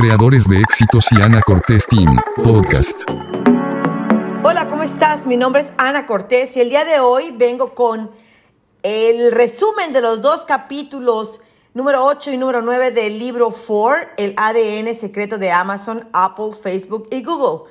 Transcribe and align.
creadores 0.00 0.48
de 0.48 0.58
éxitos 0.58 1.12
y 1.12 1.20
Ana 1.20 1.42
Cortés 1.42 1.86
Team, 1.86 2.16
podcast. 2.42 2.96
Hola, 4.42 4.66
¿cómo 4.66 4.82
estás? 4.82 5.26
Mi 5.26 5.36
nombre 5.36 5.60
es 5.60 5.74
Ana 5.76 6.06
Cortés 6.06 6.56
y 6.56 6.60
el 6.62 6.70
día 6.70 6.86
de 6.86 7.00
hoy 7.00 7.34
vengo 7.36 7.74
con 7.74 8.10
el 8.82 9.30
resumen 9.30 9.92
de 9.92 10.00
los 10.00 10.22
dos 10.22 10.46
capítulos 10.46 11.42
número 11.74 12.02
8 12.02 12.32
y 12.32 12.38
número 12.38 12.62
9 12.62 12.92
del 12.92 13.18
libro 13.18 13.50
4, 13.50 14.12
el 14.16 14.32
ADN 14.38 14.94
secreto 14.94 15.36
de 15.36 15.52
Amazon, 15.52 16.08
Apple, 16.14 16.52
Facebook 16.52 17.06
y 17.10 17.22
Google. 17.22 17.70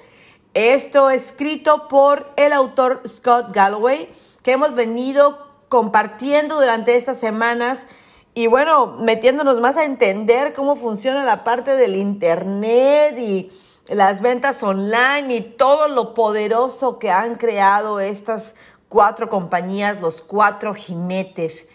Esto 0.54 1.09
escrito 1.09 1.88
por 1.88 2.32
el 2.36 2.54
autor 2.54 3.02
Scott 3.07 3.48
Galloway, 3.55 4.07
que 4.43 4.52
hemos 4.52 4.75
venido 4.75 5.48
compartiendo 5.68 6.59
durante 6.59 6.96
estas 6.96 7.20
semanas 7.20 7.88
y 8.34 8.48
bueno, 8.48 8.88
metiéndonos 9.00 9.59
más 9.59 9.77
a 9.77 9.84
entender 9.84 10.54
cómo 10.54 10.75
funciona 10.75 11.23
la 11.23 11.43
parte 11.43 11.75
del 11.75 11.96
Internet 11.96 13.18
y 13.18 13.51
las 13.87 14.21
ventas 14.21 14.61
online 14.64 15.36
y 15.36 15.42
todo 15.42 15.87
lo 15.87 16.14
poderoso 16.14 17.00
que 17.00 17.10
han 17.10 17.36
creado 17.36 18.00
estas 18.00 18.56
cuatro 18.87 19.29
compañías, 19.29 20.00
los 20.00 20.21
cuatro 20.21 20.73
jinetes. 20.73 21.68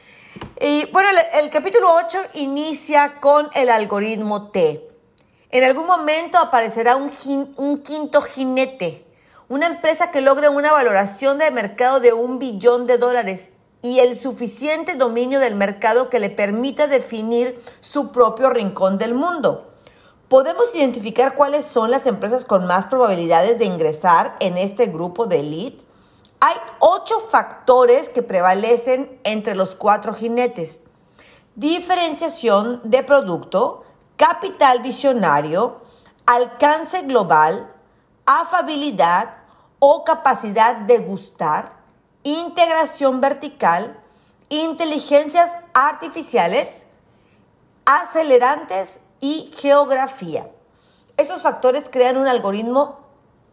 Y 0.60 0.86
bueno, 0.92 1.09
el, 1.32 1.50
capítulo 1.50 1.88
8 1.95 2.18
inicia 2.34 3.20
con 3.20 3.48
el 3.54 3.68
algoritmo 3.68 4.50
T. 4.50 4.88
En 5.50 5.64
algún 5.64 5.86
momento 5.86 6.38
aparecerá 6.38 6.96
un, 6.96 7.12
un 7.56 7.82
quinto 7.82 8.23
jinete, 8.23 9.06
una 9.48 9.66
empresa 9.66 10.10
que 10.10 10.20
logre 10.20 10.48
una 10.48 10.73
valoración 10.73 11.38
de 11.38 11.50
mercado 11.50 12.00
de 12.00 12.12
un 12.12 12.38
billón 12.38 12.86
de 12.86 12.98
dólares 12.98 13.50
y 13.84 14.01
el 14.01 14.19
suficiente 14.19 14.95
dominio 14.95 15.41
del 15.41 15.56
mercado 15.56 16.09
que 16.09 16.19
le 16.19 16.30
permita 16.30 16.87
definir 16.87 17.62
su 17.83 18.12
propio 18.12 18.48
rincón 18.48 18.97
del 18.97 19.12
mundo. 19.12 19.74
Podemos 20.29 20.74
identificar 20.74 21.34
cuáles 21.34 21.66
son 21.66 21.91
las 21.91 22.07
empresas 22.07 22.47
con 22.47 22.66
más 22.66 22.87
probabilidades 22.87 23.59
de 23.59 23.66
ingresar 23.66 24.37
en 24.41 24.57
este 24.57 24.87
grupo 24.87 25.26
de 25.26 25.41
elite. 25.41 25.85
Hay 26.41 26.57
ocho 26.79 27.21
factores 27.21 28.09
que 28.09 28.23
prevalecen 28.23 29.21
entre 29.23 29.54
los 29.54 29.76
cuatro 29.76 30.15
jinetes. 30.15 30.80
Diferenciación 31.54 32.80
de 32.85 33.02
producto, 33.02 33.85
capital 34.16 34.80
visionario, 34.80 35.82
alcance 36.24 37.02
global, 37.02 37.71
afabilidad 38.24 39.35
o 39.79 40.04
capacidad 40.04 40.74
de 40.74 41.01
gustar, 41.01 41.84
integración 42.24 43.20
vertical, 43.20 44.00
inteligencias 44.48 45.50
artificiales, 45.72 46.86
acelerantes 47.84 48.98
y 49.20 49.52
geografía. 49.56 50.50
Estos 51.16 51.42
factores 51.42 51.88
crean 51.88 52.16
un 52.16 52.26
algoritmo 52.26 52.98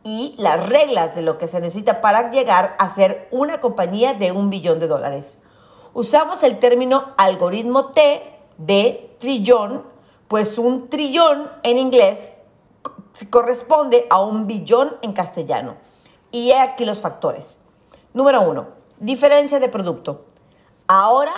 y 0.03 0.33
las 0.37 0.67
reglas 0.67 1.15
de 1.15 1.21
lo 1.21 1.37
que 1.37 1.47
se 1.47 1.59
necesita 1.59 2.01
para 2.01 2.31
llegar 2.31 2.75
a 2.79 2.89
ser 2.89 3.27
una 3.29 3.61
compañía 3.61 4.15
de 4.15 4.31
un 4.31 4.49
billón 4.49 4.79
de 4.79 4.87
dólares. 4.87 5.37
Usamos 5.93 6.41
el 6.43 6.57
término 6.59 7.13
algoritmo 7.17 7.87
T 7.87 8.23
de 8.57 9.15
trillón, 9.19 9.83
pues 10.27 10.57
un 10.57 10.89
trillón 10.89 11.51
en 11.63 11.77
inglés 11.77 12.37
corresponde 13.29 14.07
a 14.09 14.21
un 14.21 14.47
billón 14.47 14.97
en 15.01 15.13
castellano. 15.13 15.75
Y 16.31 16.51
aquí 16.53 16.85
los 16.85 17.01
factores. 17.01 17.60
Número 18.13 18.41
uno, 18.41 18.67
diferencia 18.99 19.59
de 19.61 19.69
producto. 19.69 20.25
Ahora, 20.87 21.31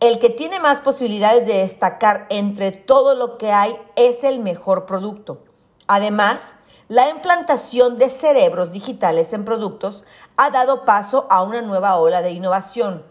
el 0.00 0.18
que 0.18 0.28
tiene 0.28 0.60
más 0.60 0.80
posibilidades 0.80 1.46
de 1.46 1.58
destacar 1.58 2.26
entre 2.28 2.70
todo 2.70 3.14
lo 3.14 3.38
que 3.38 3.50
hay 3.50 3.74
es 3.96 4.24
el 4.24 4.38
mejor 4.38 4.84
producto. 4.84 5.42
Además, 5.86 6.52
la 6.88 7.08
implantación 7.08 7.96
de 7.96 8.10
cerebros 8.10 8.72
digitales 8.72 9.32
en 9.32 9.46
productos 9.46 10.04
ha 10.36 10.50
dado 10.50 10.84
paso 10.84 11.26
a 11.30 11.42
una 11.42 11.62
nueva 11.62 11.96
ola 11.96 12.20
de 12.20 12.32
innovación. 12.32 13.04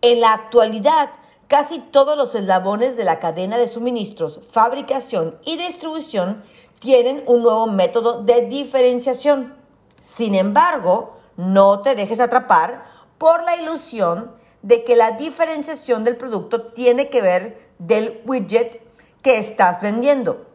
En 0.00 0.20
la 0.20 0.32
actualidad, 0.32 1.10
casi 1.48 1.80
todos 1.80 2.16
los 2.16 2.36
eslabones 2.36 2.96
de 2.96 3.04
la 3.04 3.18
cadena 3.18 3.58
de 3.58 3.66
suministros, 3.66 4.40
fabricación 4.50 5.36
y 5.44 5.56
distribución 5.56 6.44
tienen 6.78 7.24
un 7.26 7.42
nuevo 7.42 7.66
método 7.66 8.22
de 8.22 8.42
diferenciación. 8.42 9.56
Sin 10.00 10.36
embargo, 10.36 11.15
no 11.36 11.80
te 11.80 11.94
dejes 11.94 12.20
atrapar 12.20 12.84
por 13.18 13.42
la 13.44 13.56
ilusión 13.56 14.32
de 14.62 14.84
que 14.84 14.96
la 14.96 15.12
diferenciación 15.12 16.04
del 16.04 16.16
producto 16.16 16.66
tiene 16.66 17.08
que 17.08 17.22
ver 17.22 17.70
del 17.78 18.22
widget 18.26 18.82
que 19.22 19.38
estás 19.38 19.80
vendiendo. 19.80 20.46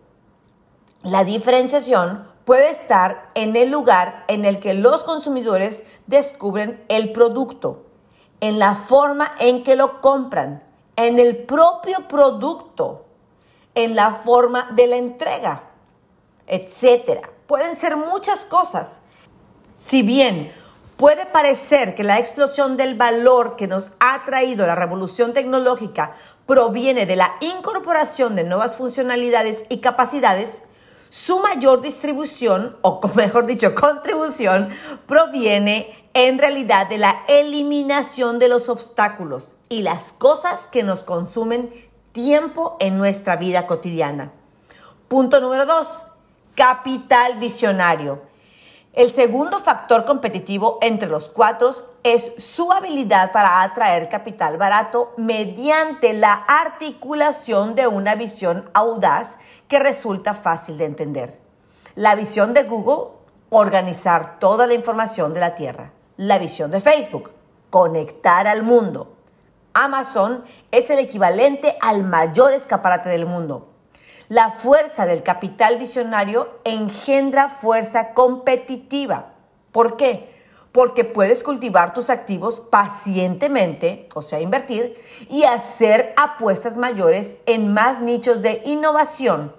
La 1.04 1.24
diferenciación 1.24 2.28
puede 2.46 2.70
estar 2.70 3.32
en 3.36 3.56
el 3.56 3.72
lugar 3.72 4.26
en 4.28 4.46
el 4.46 4.60
que 4.60 4.74
los 4.74 5.04
consumidores 5.04 5.84
descubren 6.08 6.84
el 6.90 7.12
producto, 7.12 7.86
en 8.40 8.60
la 8.60 8.76
forma 8.76 9.32
en 9.40 9.64
que 9.64 9.76
lo 9.76 10.02
compran, 10.02 10.64
en 10.96 11.20
el 11.20 11.38
propio 11.38 12.08
producto, 12.08 13.06
en 13.76 13.96
la 13.96 14.12
forma 14.12 14.70
de 14.76 14.88
la 14.88 14.98
entrega, 14.98 15.64
etc. 16.48 17.28
Pueden 17.48 17.76
ser 17.76 17.96
muchas 17.96 18.46
cosas. 18.46 19.02
Si 19.76 20.02
bien 20.02 20.52
Puede 21.02 21.26
parecer 21.26 21.96
que 21.96 22.04
la 22.04 22.20
explosión 22.20 22.78
del 22.78 22.94
valor 22.94 23.56
que 23.56 23.66
nos 23.66 23.90
ha 24.00 24.24
traído 24.24 24.68
la 24.68 24.76
revolución 24.76 25.34
tecnológica 25.34 26.12
proviene 26.46 27.08
de 27.08 27.16
la 27.16 27.38
incorporación 27.40 28.36
de 28.36 28.44
nuevas 28.44 28.76
funcionalidades 28.76 29.64
y 29.70 29.80
capacidades. 29.80 30.62
Su 31.10 31.40
mayor 31.40 31.82
distribución, 31.82 32.78
o 32.84 33.02
mejor 33.16 33.48
dicho, 33.48 33.74
contribución, 33.74 34.70
proviene 35.08 36.08
en 36.14 36.38
realidad 36.38 36.88
de 36.88 37.00
la 37.00 37.24
eliminación 37.28 38.38
de 38.38 38.50
los 38.50 38.70
obstáculos 38.70 39.54
y 39.70 39.82
las 39.82 40.12
cosas 40.12 40.68
que 40.68 40.84
nos 40.84 41.02
consumen 41.02 41.74
tiempo 42.12 42.78
en 42.80 43.00
nuestra 43.00 43.38
vida 43.38 43.66
cotidiana. 43.66 44.34
Punto 45.08 45.42
número 45.42 45.66
dos, 45.66 46.04
capital 46.54 47.40
visionario. 47.40 48.30
El 48.94 49.14
segundo 49.14 49.62
factor 49.62 50.04
competitivo 50.04 50.78
entre 50.82 51.08
los 51.08 51.30
cuatro 51.30 51.72
es 52.04 52.34
su 52.38 52.74
habilidad 52.74 53.32
para 53.32 53.62
atraer 53.64 54.10
capital 54.10 54.58
barato 54.58 55.14
mediante 55.16 56.12
la 56.12 56.34
articulación 56.34 57.76
de 57.76 57.88
una 57.88 58.16
visión 58.16 58.70
audaz 58.74 59.38
que 59.70 59.80
resulta 59.80 60.34
fácil 60.34 60.78
de 60.78 60.86
entender. 60.86 61.40
La 61.96 62.16
visión 62.16 62.54
de 62.54 62.64
Google, 62.64 63.14
organizar 63.50 64.40
toda 64.40 64.68
la 64.68 64.74
información 64.74 65.34
de 65.34 65.40
la 65.40 65.56
Tierra. 65.56 65.94
La 66.18 66.38
visión 66.38 66.70
de 66.70 66.82
Facebook, 66.82 67.32
conectar 67.70 68.46
al 68.46 68.62
mundo. 68.62 69.16
Amazon 69.74 70.44
es 70.70 70.90
el 70.90 71.00
equivalente 71.00 71.78
al 71.80 72.04
mayor 72.04 72.52
escaparate 72.52 73.08
del 73.08 73.26
mundo 73.26 73.71
la 74.32 74.50
fuerza 74.50 75.06
del 75.06 75.24
capital 75.24 75.78
visionario 75.78 76.62
engendra 76.64 77.50
fuerza 77.50 78.14
competitiva. 78.14 79.34
¿Por 79.74 79.98
qué? 79.98 80.34
Porque 80.72 81.04
puedes 81.04 81.44
cultivar 81.44 81.94
tus 81.94 82.10
activos 82.10 82.62
pacientemente, 82.62 84.08
o 84.16 84.22
sea, 84.22 84.40
invertir, 84.40 84.96
y 85.28 85.44
hacer 85.44 86.14
apuestas 86.16 86.78
mayores 86.78 87.36
en 87.46 87.74
más 87.74 88.00
nichos 88.00 88.42
de 88.42 88.62
innovación. 88.64 89.54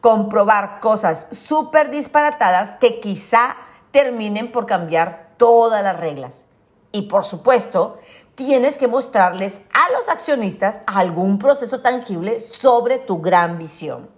Comprobar 0.00 0.80
cosas 0.80 1.28
súper 1.32 1.90
disparatadas 1.90 2.76
que 2.80 3.00
quizá 3.00 3.56
terminen 3.90 4.52
por 4.52 4.64
cambiar 4.64 5.34
todas 5.36 5.84
las 5.84 6.00
reglas. 6.00 6.46
Y 6.92 7.02
por 7.08 7.26
supuesto, 7.26 7.98
tienes 8.36 8.78
que 8.78 8.88
mostrarles 8.88 9.60
a 9.74 9.92
los 9.92 10.08
accionistas 10.08 10.80
algún 10.86 11.38
proceso 11.38 11.82
tangible 11.82 12.40
sobre 12.40 12.98
tu 12.98 13.20
gran 13.20 13.58
visión. 13.58 14.13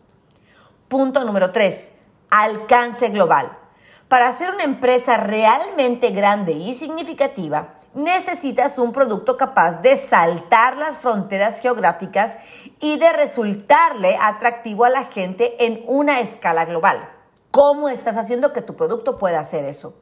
Punto 0.88 1.24
número 1.24 1.50
3. 1.50 1.90
Alcance 2.30 3.08
global. 3.08 3.58
Para 4.06 4.32
ser 4.32 4.54
una 4.54 4.62
empresa 4.62 5.16
realmente 5.16 6.10
grande 6.10 6.52
y 6.52 6.74
significativa, 6.74 7.74
necesitas 7.92 8.78
un 8.78 8.92
producto 8.92 9.36
capaz 9.36 9.82
de 9.82 9.96
saltar 9.96 10.76
las 10.76 10.98
fronteras 10.98 11.58
geográficas 11.58 12.38
y 12.78 12.98
de 12.98 13.12
resultarle 13.12 14.16
atractivo 14.20 14.84
a 14.84 14.90
la 14.90 15.06
gente 15.06 15.66
en 15.66 15.82
una 15.88 16.20
escala 16.20 16.64
global. 16.66 17.10
¿Cómo 17.50 17.88
estás 17.88 18.16
haciendo 18.16 18.52
que 18.52 18.62
tu 18.62 18.76
producto 18.76 19.18
pueda 19.18 19.40
hacer 19.40 19.64
eso? 19.64 19.96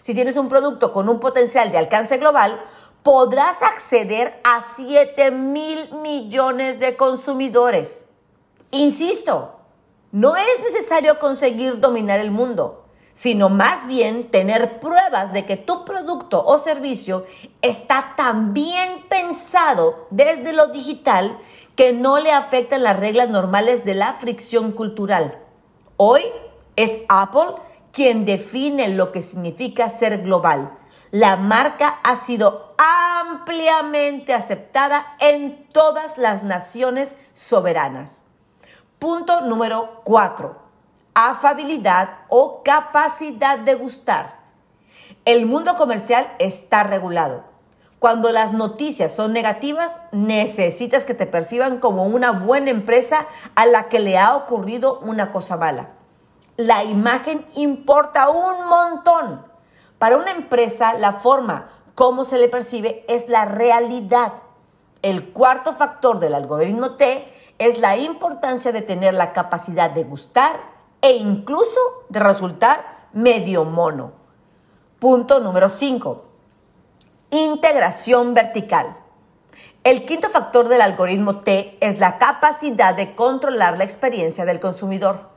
Si 0.00 0.14
tienes 0.14 0.38
un 0.38 0.48
producto 0.48 0.94
con 0.94 1.10
un 1.10 1.20
potencial 1.20 1.70
de 1.70 1.76
alcance 1.76 2.16
global, 2.16 2.64
podrás 3.02 3.62
acceder 3.62 4.40
a 4.44 4.62
7 4.74 5.32
mil 5.32 5.92
millones 5.96 6.80
de 6.80 6.96
consumidores. 6.96 8.06
Insisto, 8.70 9.59
no 10.12 10.36
es 10.36 10.60
necesario 10.64 11.18
conseguir 11.18 11.78
dominar 11.78 12.18
el 12.18 12.30
mundo, 12.30 12.84
sino 13.14 13.48
más 13.48 13.86
bien 13.86 14.30
tener 14.30 14.80
pruebas 14.80 15.32
de 15.32 15.46
que 15.46 15.56
tu 15.56 15.84
producto 15.84 16.44
o 16.44 16.58
servicio 16.58 17.26
está 17.62 18.14
tan 18.16 18.52
bien 18.52 19.04
pensado 19.08 20.06
desde 20.10 20.52
lo 20.52 20.68
digital 20.68 21.38
que 21.76 21.92
no 21.92 22.18
le 22.18 22.32
afectan 22.32 22.82
las 22.82 22.98
reglas 22.98 23.28
normales 23.28 23.84
de 23.84 23.94
la 23.94 24.14
fricción 24.14 24.72
cultural. 24.72 25.38
Hoy 25.96 26.22
es 26.76 26.98
Apple 27.08 27.54
quien 27.92 28.24
define 28.24 28.88
lo 28.88 29.12
que 29.12 29.22
significa 29.22 29.90
ser 29.90 30.22
global. 30.22 30.76
La 31.10 31.36
marca 31.36 31.98
ha 32.02 32.16
sido 32.16 32.74
ampliamente 32.78 34.32
aceptada 34.32 35.16
en 35.20 35.66
todas 35.72 36.18
las 36.18 36.42
naciones 36.42 37.18
soberanas. 37.34 38.24
Punto 39.00 39.40
número 39.40 40.02
4. 40.04 40.54
Afabilidad 41.14 42.18
o 42.28 42.62
capacidad 42.62 43.58
de 43.58 43.74
gustar. 43.74 44.40
El 45.24 45.46
mundo 45.46 45.76
comercial 45.76 46.30
está 46.38 46.82
regulado. 46.82 47.44
Cuando 47.98 48.30
las 48.30 48.52
noticias 48.52 49.14
son 49.14 49.32
negativas, 49.32 50.02
necesitas 50.12 51.06
que 51.06 51.14
te 51.14 51.24
perciban 51.24 51.78
como 51.78 52.04
una 52.04 52.32
buena 52.32 52.68
empresa 52.68 53.24
a 53.54 53.64
la 53.64 53.84
que 53.84 54.00
le 54.00 54.18
ha 54.18 54.36
ocurrido 54.36 54.98
una 54.98 55.32
cosa 55.32 55.56
mala. 55.56 55.88
La 56.58 56.84
imagen 56.84 57.46
importa 57.54 58.28
un 58.28 58.66
montón. 58.68 59.46
Para 59.98 60.18
una 60.18 60.32
empresa, 60.32 60.92
la 60.92 61.14
forma 61.14 61.70
como 61.94 62.24
se 62.24 62.36
le 62.36 62.48
percibe 62.48 63.06
es 63.08 63.30
la 63.30 63.46
realidad. 63.46 64.34
El 65.00 65.30
cuarto 65.32 65.72
factor 65.72 66.18
del 66.18 66.34
algoritmo 66.34 66.96
T 66.96 67.39
es 67.60 67.78
la 67.78 67.98
importancia 67.98 68.72
de 68.72 68.80
tener 68.80 69.12
la 69.12 69.34
capacidad 69.34 69.90
de 69.90 70.02
gustar 70.02 70.58
e 71.02 71.12
incluso 71.12 71.78
de 72.08 72.18
resultar 72.18 73.06
medio 73.12 73.64
mono. 73.64 74.12
Punto 74.98 75.40
número 75.40 75.68
5 75.68 76.24
Integración 77.30 78.32
vertical. 78.32 78.96
El 79.84 80.06
quinto 80.06 80.30
factor 80.30 80.68
del 80.68 80.80
algoritmo 80.80 81.40
T 81.40 81.76
es 81.80 82.00
la 82.00 82.16
capacidad 82.18 82.94
de 82.94 83.14
controlar 83.14 83.76
la 83.76 83.84
experiencia 83.84 84.46
del 84.46 84.58
consumidor 84.58 85.28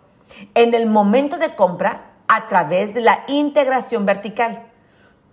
en 0.56 0.74
el 0.74 0.86
momento 0.86 1.38
de 1.38 1.56
compra 1.56 2.14
a 2.30 2.48
través 2.48 2.94
de 2.94 3.02
la 3.02 3.26
integración 3.28 4.06
vertical. 4.06 4.72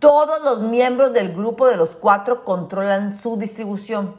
Todos 0.00 0.42
los 0.42 0.60
miembros 0.60 1.12
del 1.12 1.32
grupo 1.32 1.68
de 1.68 1.76
los 1.76 1.94
cuatro 1.94 2.44
controlan 2.44 3.16
su 3.16 3.38
distribución. 3.38 4.16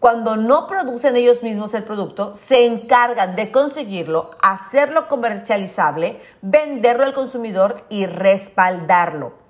Cuando 0.00 0.36
no 0.36 0.66
producen 0.66 1.14
ellos 1.14 1.42
mismos 1.42 1.74
el 1.74 1.84
producto, 1.84 2.34
se 2.34 2.66
encargan 2.66 3.36
de 3.36 3.52
conseguirlo, 3.52 4.30
hacerlo 4.42 5.06
comercializable, 5.06 6.20
venderlo 6.42 7.04
al 7.04 7.14
consumidor 7.14 7.84
y 7.90 8.06
respaldarlo 8.06 9.40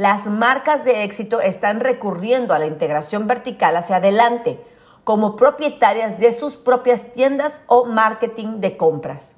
las 0.00 0.26
marcas 0.28 0.82
de 0.82 1.04
éxito 1.04 1.42
están 1.42 1.80
recurriendo 1.80 2.54
a 2.54 2.58
la 2.58 2.64
integración 2.64 3.26
vertical 3.26 3.76
hacia 3.76 3.96
adelante 3.96 4.58
como 5.04 5.36
propietarias 5.36 6.18
de 6.18 6.32
sus 6.32 6.56
propias 6.56 7.12
tiendas 7.12 7.60
o 7.66 7.84
marketing 7.84 8.60
de 8.60 8.78
compras. 8.78 9.34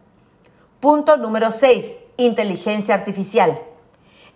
Punto 0.79 1.17
número 1.17 1.51
6. 1.51 1.97
Inteligencia 2.17 2.95
artificial. 2.95 3.61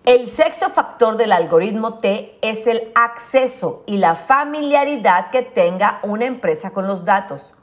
El 0.07 0.31
sexto 0.31 0.69
factor 0.69 1.17
del 1.17 1.33
algoritmo 1.33 1.95
T 1.99 2.39
es 2.41 2.69
el 2.69 2.93
acceso 2.95 3.83
y 3.87 3.97
la 3.97 4.15
familiaridad 4.15 5.31
que 5.31 5.43
tenga 5.43 5.99
una 6.05 6.27
empresa 6.27 6.71
con 6.71 6.87
los 6.87 7.05
datos. 7.05 7.55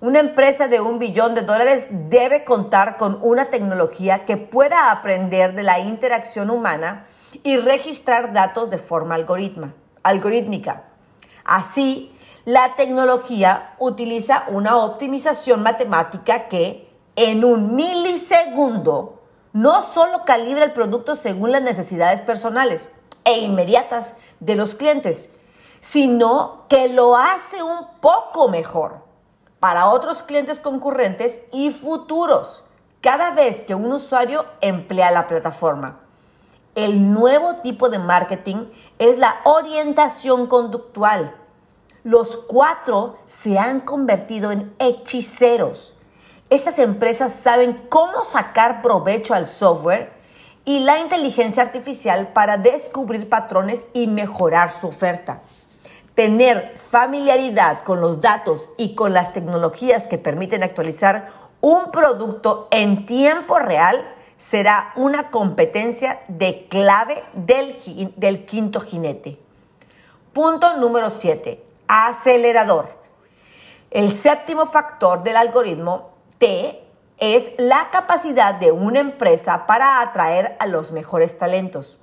Una 0.00 0.18
empresa 0.18 0.66
de 0.66 0.80
un 0.80 0.98
billón 0.98 1.36
de 1.36 1.42
dólares 1.42 1.86
debe 1.88 2.42
contar 2.42 2.96
con 2.96 3.20
una 3.22 3.44
tecnología 3.44 4.24
que 4.24 4.36
pueda 4.36 4.90
aprender 4.90 5.54
de 5.54 5.62
la 5.62 5.78
interacción 5.78 6.50
humana 6.50 7.06
y 7.44 7.58
registrar 7.58 8.32
datos 8.32 8.70
de 8.70 8.78
forma 8.78 9.14
algorítmica. 10.02 10.82
Así, 11.44 12.12
la 12.44 12.74
tecnología 12.74 13.76
utiliza 13.78 14.46
una 14.48 14.78
optimización 14.78 15.62
matemática 15.62 16.48
que 16.48 16.92
en 17.14 17.44
un 17.44 17.76
milisegundo 17.76 19.20
no 19.54 19.82
solo 19.82 20.24
calibra 20.26 20.64
el 20.64 20.72
producto 20.72 21.14
según 21.14 21.52
las 21.52 21.62
necesidades 21.62 22.22
personales 22.22 22.90
e 23.24 23.38
inmediatas 23.38 24.14
de 24.40 24.56
los 24.56 24.74
clientes, 24.74 25.30
sino 25.80 26.64
que 26.68 26.88
lo 26.88 27.16
hace 27.16 27.62
un 27.62 27.86
poco 28.00 28.48
mejor 28.48 28.96
para 29.60 29.86
otros 29.86 30.22
clientes 30.24 30.58
concurrentes 30.58 31.40
y 31.52 31.70
futuros 31.70 32.64
cada 33.00 33.30
vez 33.30 33.62
que 33.62 33.76
un 33.76 33.92
usuario 33.92 34.44
emplea 34.60 35.12
la 35.12 35.28
plataforma. 35.28 36.00
El 36.74 37.12
nuevo 37.12 37.54
tipo 37.56 37.88
de 37.88 38.00
marketing 38.00 38.66
es 38.98 39.18
la 39.18 39.36
orientación 39.44 40.48
conductual. 40.48 41.36
Los 42.02 42.36
cuatro 42.36 43.18
se 43.28 43.58
han 43.58 43.80
convertido 43.80 44.50
en 44.50 44.74
hechiceros. 44.80 45.94
Estas 46.50 46.78
empresas 46.78 47.32
saben 47.32 47.86
cómo 47.88 48.24
sacar 48.24 48.82
provecho 48.82 49.34
al 49.34 49.46
software 49.46 50.12
y 50.64 50.80
la 50.80 50.98
inteligencia 50.98 51.62
artificial 51.62 52.28
para 52.28 52.56
descubrir 52.56 53.28
patrones 53.28 53.84
y 53.92 54.06
mejorar 54.06 54.72
su 54.72 54.88
oferta. 54.88 55.40
Tener 56.14 56.76
familiaridad 56.76 57.82
con 57.82 58.00
los 58.00 58.20
datos 58.20 58.70
y 58.76 58.94
con 58.94 59.12
las 59.12 59.32
tecnologías 59.32 60.06
que 60.06 60.18
permiten 60.18 60.62
actualizar 60.62 61.30
un 61.60 61.90
producto 61.90 62.68
en 62.70 63.04
tiempo 63.04 63.58
real 63.58 64.04
será 64.36 64.92
una 64.96 65.30
competencia 65.30 66.20
de 66.28 66.66
clave 66.68 67.24
del, 67.32 67.76
del 68.16 68.44
quinto 68.44 68.80
jinete. 68.80 69.38
Punto 70.32 70.76
número 70.76 71.10
7. 71.10 71.62
Acelerador. 71.88 72.88
El 73.90 74.12
séptimo 74.12 74.66
factor 74.66 75.22
del 75.22 75.36
algoritmo 75.36 76.13
Es 77.18 77.52
la 77.58 77.90
capacidad 77.90 78.54
de 78.54 78.72
una 78.72 79.00
empresa 79.00 79.66
para 79.66 80.00
atraer 80.00 80.56
a 80.58 80.66
los 80.66 80.92
mejores 80.92 81.38
talentos. 81.38 81.98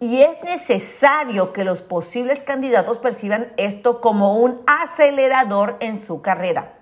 Y 0.00 0.22
es 0.22 0.42
necesario 0.42 1.52
que 1.52 1.64
los 1.64 1.82
posibles 1.82 2.42
candidatos 2.42 2.98
perciban 2.98 3.52
esto 3.56 4.00
como 4.00 4.36
un 4.38 4.60
acelerador 4.66 5.76
en 5.80 5.98
su 5.98 6.22
carrera 6.22 6.74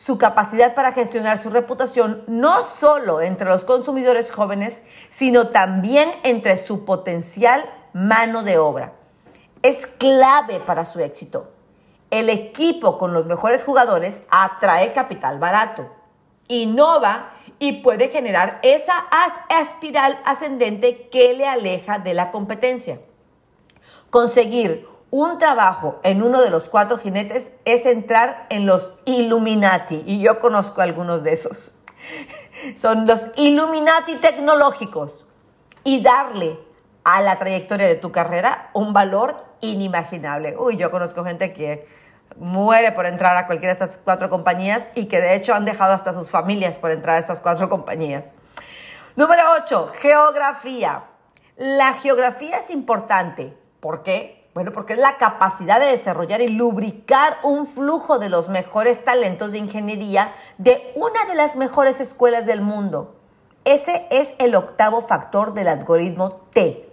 su 0.00 0.16
capacidad 0.16 0.74
para 0.74 0.92
gestionar 0.92 1.36
su 1.36 1.50
reputación 1.50 2.24
no 2.26 2.64
solo 2.64 3.20
entre 3.20 3.50
los 3.50 3.64
consumidores 3.64 4.32
jóvenes, 4.32 4.82
sino 5.10 5.48
también 5.48 6.10
entre 6.22 6.56
su 6.56 6.86
potencial 6.86 7.68
mano 7.92 8.42
de 8.42 8.56
obra. 8.56 8.94
Es 9.60 9.86
clave 9.86 10.58
para 10.58 10.86
su 10.86 11.00
éxito. 11.00 11.50
El 12.10 12.30
equipo 12.30 12.96
con 12.96 13.12
los 13.12 13.26
mejores 13.26 13.62
jugadores 13.62 14.22
atrae 14.30 14.94
capital 14.94 15.38
barato, 15.38 15.90
innova 16.50 17.32
y 17.58 17.80
puede 17.82 18.08
generar 18.08 18.58
esa 18.62 19.06
espiral 19.48 20.18
ascendente 20.24 21.08
que 21.08 21.34
le 21.34 21.46
aleja 21.46 21.98
de 21.98 22.14
la 22.14 22.30
competencia. 22.30 23.00
Conseguir 24.10 24.86
un 25.10 25.38
trabajo 25.38 26.00
en 26.02 26.22
uno 26.22 26.40
de 26.40 26.50
los 26.50 26.68
cuatro 26.68 26.98
jinetes 26.98 27.52
es 27.64 27.86
entrar 27.86 28.46
en 28.50 28.66
los 28.66 28.92
Illuminati, 29.04 30.02
y 30.06 30.20
yo 30.20 30.38
conozco 30.40 30.82
algunos 30.82 31.22
de 31.22 31.32
esos. 31.32 31.72
Son 32.76 33.06
los 33.06 33.26
Illuminati 33.36 34.16
tecnológicos, 34.16 35.24
y 35.84 36.02
darle 36.02 36.58
a 37.04 37.20
la 37.20 37.38
trayectoria 37.38 37.86
de 37.86 37.94
tu 37.94 38.12
carrera 38.12 38.70
un 38.74 38.92
valor 38.92 39.44
inimaginable. 39.60 40.56
Uy, 40.56 40.76
yo 40.76 40.90
conozco 40.90 41.24
gente 41.24 41.52
que 41.52 41.86
muere 42.36 42.92
por 42.92 43.06
entrar 43.06 43.36
a 43.36 43.46
cualquiera 43.46 43.74
de 43.74 43.84
estas 43.84 43.98
cuatro 44.02 44.30
compañías 44.30 44.88
y 44.94 45.06
que 45.06 45.20
de 45.20 45.34
hecho 45.34 45.54
han 45.54 45.64
dejado 45.64 45.92
hasta 45.92 46.12
sus 46.12 46.30
familias 46.30 46.78
por 46.78 46.90
entrar 46.90 47.16
a 47.16 47.18
estas 47.18 47.40
cuatro 47.40 47.68
compañías. 47.68 48.32
Número 49.16 49.42
8, 49.62 49.92
geografía. 49.98 51.04
La 51.56 51.92
geografía 51.94 52.58
es 52.58 52.70
importante. 52.70 53.56
¿Por 53.80 54.02
qué? 54.02 54.48
Bueno, 54.54 54.72
porque 54.72 54.94
es 54.94 54.98
la 54.98 55.16
capacidad 55.16 55.78
de 55.78 55.86
desarrollar 55.86 56.40
y 56.40 56.48
lubricar 56.48 57.38
un 57.42 57.66
flujo 57.66 58.18
de 58.18 58.28
los 58.28 58.48
mejores 58.48 59.04
talentos 59.04 59.52
de 59.52 59.58
ingeniería 59.58 60.32
de 60.58 60.92
una 60.96 61.24
de 61.26 61.34
las 61.34 61.56
mejores 61.56 62.00
escuelas 62.00 62.46
del 62.46 62.60
mundo. 62.60 63.16
Ese 63.64 64.06
es 64.10 64.34
el 64.38 64.54
octavo 64.54 65.02
factor 65.02 65.54
del 65.54 65.68
algoritmo 65.68 66.40
T. 66.52 66.88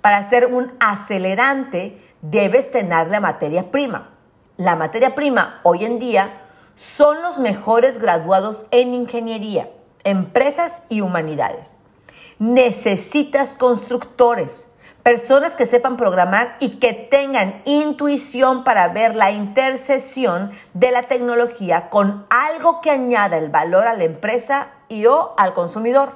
Para 0.00 0.24
ser 0.24 0.46
un 0.46 0.72
acelerante 0.80 2.02
debes 2.22 2.70
tener 2.70 3.08
la 3.08 3.20
materia 3.20 3.70
prima. 3.70 4.17
La 4.58 4.74
materia 4.74 5.14
prima 5.14 5.60
hoy 5.62 5.84
en 5.84 6.00
día 6.00 6.40
son 6.74 7.22
los 7.22 7.38
mejores 7.38 8.00
graduados 8.00 8.66
en 8.72 8.92
ingeniería, 8.92 9.70
empresas 10.02 10.82
y 10.88 11.00
humanidades. 11.00 11.78
Necesitas 12.40 13.54
constructores, 13.54 14.66
personas 15.04 15.54
que 15.54 15.64
sepan 15.64 15.96
programar 15.96 16.56
y 16.58 16.80
que 16.80 16.92
tengan 16.92 17.62
intuición 17.66 18.64
para 18.64 18.88
ver 18.88 19.14
la 19.14 19.30
intercesión 19.30 20.50
de 20.74 20.90
la 20.90 21.04
tecnología 21.04 21.88
con 21.88 22.26
algo 22.28 22.80
que 22.80 22.90
añada 22.90 23.38
el 23.38 23.50
valor 23.50 23.86
a 23.86 23.94
la 23.94 24.02
empresa 24.02 24.70
y 24.88 25.06
o 25.06 25.34
al 25.38 25.54
consumidor. 25.54 26.14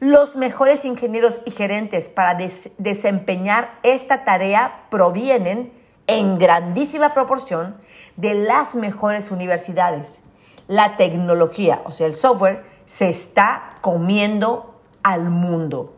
Los 0.00 0.36
mejores 0.36 0.84
ingenieros 0.84 1.40
y 1.46 1.50
gerentes 1.50 2.10
para 2.10 2.36
desempeñar 2.76 3.78
esta 3.82 4.26
tarea 4.26 4.82
provienen 4.90 5.72
en 6.06 6.38
grandísima 6.38 7.12
proporción 7.12 7.76
de 8.16 8.34
las 8.34 8.74
mejores 8.74 9.30
universidades. 9.30 10.20
La 10.68 10.96
tecnología, 10.96 11.82
o 11.84 11.92
sea, 11.92 12.06
el 12.06 12.14
software, 12.14 12.64
se 12.86 13.08
está 13.08 13.76
comiendo 13.80 14.80
al 15.02 15.30
mundo. 15.30 15.94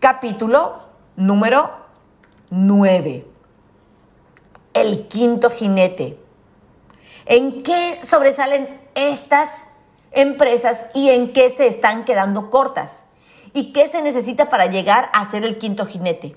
Capítulo 0.00 0.80
número 1.16 1.70
9. 2.50 3.26
El 4.74 5.08
quinto 5.08 5.50
jinete. 5.50 6.18
¿En 7.26 7.62
qué 7.62 8.00
sobresalen 8.02 8.80
estas 8.94 9.48
empresas 10.12 10.86
y 10.94 11.10
en 11.10 11.32
qué 11.32 11.50
se 11.50 11.66
están 11.66 12.04
quedando 12.04 12.50
cortas? 12.50 13.04
¿Y 13.52 13.72
qué 13.72 13.88
se 13.88 14.02
necesita 14.02 14.48
para 14.48 14.66
llegar 14.66 15.10
a 15.12 15.24
ser 15.24 15.44
el 15.44 15.58
quinto 15.58 15.86
jinete? 15.86 16.36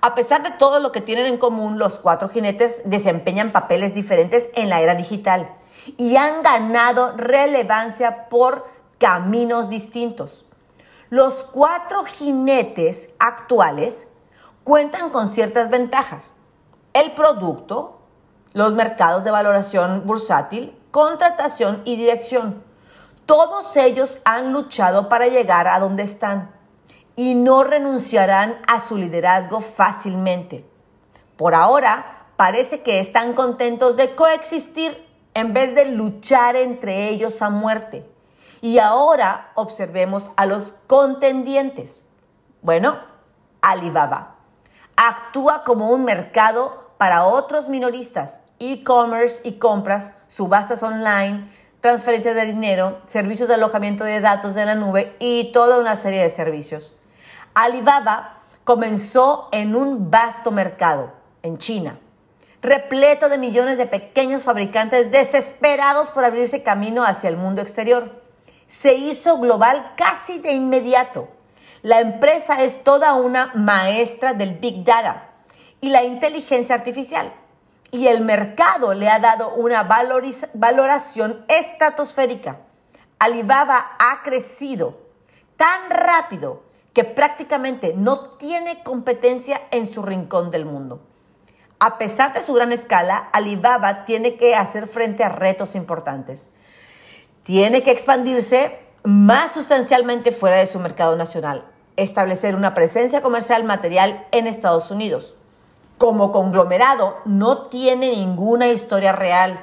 A 0.00 0.14
pesar 0.14 0.42
de 0.42 0.50
todo 0.50 0.80
lo 0.80 0.92
que 0.92 1.00
tienen 1.00 1.26
en 1.26 1.38
común, 1.38 1.78
los 1.78 1.98
cuatro 1.98 2.28
jinetes 2.28 2.82
desempeñan 2.84 3.52
papeles 3.52 3.94
diferentes 3.94 4.50
en 4.54 4.68
la 4.68 4.80
era 4.80 4.94
digital 4.94 5.50
y 5.96 6.16
han 6.16 6.42
ganado 6.42 7.16
relevancia 7.16 8.28
por 8.28 8.66
caminos 8.98 9.68
distintos. 9.68 10.44
Los 11.10 11.44
cuatro 11.44 12.04
jinetes 12.04 13.10
actuales 13.18 14.08
cuentan 14.64 15.10
con 15.10 15.28
ciertas 15.28 15.70
ventajas. 15.70 16.32
El 16.94 17.12
producto, 17.12 18.00
los 18.52 18.74
mercados 18.74 19.24
de 19.24 19.30
valoración 19.30 20.04
bursátil, 20.06 20.78
contratación 20.90 21.82
y 21.84 21.96
dirección. 21.96 22.62
Todos 23.26 23.76
ellos 23.76 24.18
han 24.24 24.52
luchado 24.52 25.08
para 25.08 25.26
llegar 25.26 25.68
a 25.68 25.78
donde 25.78 26.02
están 26.02 26.50
y 27.16 27.34
no 27.34 27.64
renunciarán 27.64 28.58
a 28.66 28.80
su 28.80 28.96
liderazgo 28.96 29.60
fácilmente. 29.60 30.64
Por 31.36 31.54
ahora, 31.54 32.26
parece 32.36 32.82
que 32.82 33.00
están 33.00 33.34
contentos 33.34 33.96
de 33.96 34.14
coexistir 34.14 35.06
en 35.34 35.52
vez 35.52 35.74
de 35.74 35.86
luchar 35.86 36.56
entre 36.56 37.08
ellos 37.08 37.42
a 37.42 37.50
muerte. 37.50 38.06
Y 38.60 38.78
ahora 38.78 39.50
observemos 39.54 40.30
a 40.36 40.46
los 40.46 40.74
contendientes. 40.86 42.04
Bueno, 42.62 42.98
Alibaba 43.60 44.36
actúa 44.96 45.64
como 45.64 45.90
un 45.90 46.04
mercado 46.04 46.92
para 46.98 47.24
otros 47.24 47.68
minoristas, 47.68 48.42
e-commerce 48.58 49.40
y 49.44 49.54
compras, 49.54 50.12
subastas 50.28 50.82
online, 50.82 51.50
transferencias 51.80 52.36
de 52.36 52.46
dinero, 52.46 53.00
servicios 53.06 53.48
de 53.48 53.54
alojamiento 53.54 54.04
de 54.04 54.20
datos 54.20 54.54
de 54.54 54.64
la 54.64 54.74
nube 54.74 55.16
y 55.18 55.50
toda 55.52 55.78
una 55.78 55.96
serie 55.96 56.22
de 56.22 56.30
servicios. 56.30 56.94
Alibaba 57.54 58.38
comenzó 58.64 59.48
en 59.52 59.74
un 59.74 60.10
vasto 60.10 60.50
mercado, 60.50 61.12
en 61.42 61.58
China, 61.58 61.98
repleto 62.62 63.28
de 63.28 63.36
millones 63.36 63.76
de 63.76 63.86
pequeños 63.86 64.44
fabricantes 64.44 65.10
desesperados 65.10 66.10
por 66.10 66.24
abrirse 66.24 66.62
camino 66.62 67.04
hacia 67.04 67.28
el 67.28 67.36
mundo 67.36 67.60
exterior. 67.60 68.22
Se 68.68 68.94
hizo 68.94 69.38
global 69.38 69.92
casi 69.96 70.38
de 70.38 70.52
inmediato. 70.52 71.28
La 71.82 72.00
empresa 72.00 72.62
es 72.62 72.84
toda 72.84 73.14
una 73.14 73.50
maestra 73.54 74.32
del 74.32 74.54
Big 74.54 74.84
Data 74.84 75.28
y 75.80 75.90
la 75.90 76.04
inteligencia 76.04 76.74
artificial. 76.74 77.32
Y 77.90 78.06
el 78.06 78.22
mercado 78.22 78.94
le 78.94 79.10
ha 79.10 79.18
dado 79.18 79.52
una 79.54 79.82
valoración 79.82 81.44
estratosférica. 81.48 82.60
Alibaba 83.18 83.96
ha 83.98 84.22
crecido 84.22 84.96
tan 85.56 85.90
rápido 85.90 86.62
que 86.92 87.04
prácticamente 87.04 87.94
no 87.96 88.20
tiene 88.30 88.82
competencia 88.82 89.60
en 89.70 89.88
su 89.88 90.02
rincón 90.02 90.50
del 90.50 90.64
mundo. 90.64 91.00
A 91.78 91.98
pesar 91.98 92.32
de 92.32 92.42
su 92.42 92.54
gran 92.54 92.70
escala, 92.70 93.28
Alibaba 93.32 94.04
tiene 94.04 94.36
que 94.36 94.54
hacer 94.54 94.86
frente 94.86 95.24
a 95.24 95.28
retos 95.28 95.74
importantes. 95.74 96.48
Tiene 97.42 97.82
que 97.82 97.90
expandirse 97.90 98.78
más 99.02 99.52
sustancialmente 99.52 100.30
fuera 100.30 100.58
de 100.58 100.68
su 100.68 100.78
mercado 100.78 101.16
nacional, 101.16 101.64
establecer 101.96 102.54
una 102.54 102.74
presencia 102.74 103.20
comercial 103.20 103.64
material 103.64 104.26
en 104.30 104.46
Estados 104.46 104.90
Unidos. 104.90 105.34
Como 105.98 106.30
conglomerado, 106.30 107.16
no 107.24 107.66
tiene 107.66 108.10
ninguna 108.10 108.68
historia 108.68 109.12
real, 109.12 109.58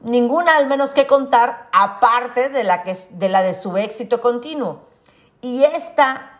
ninguna 0.00 0.56
al 0.56 0.66
menos 0.66 0.90
que 0.90 1.06
contar, 1.06 1.68
aparte 1.72 2.48
de 2.48 2.64
la, 2.64 2.82
que, 2.82 2.96
de, 3.10 3.28
la 3.28 3.42
de 3.42 3.54
su 3.54 3.76
éxito 3.76 4.20
continuo. 4.20 4.80
Y 5.40 5.64
esta 5.64 6.31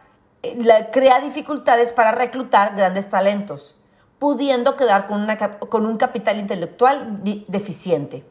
crea 0.92 1.20
dificultades 1.20 1.92
para 1.92 2.12
reclutar 2.12 2.74
grandes 2.74 3.08
talentos, 3.08 3.76
pudiendo 4.18 4.76
quedar 4.76 5.06
con, 5.06 5.26
con 5.68 5.86
un 5.86 5.96
capital 5.96 6.38
intelectual 6.38 7.20
deficiente. 7.22 8.24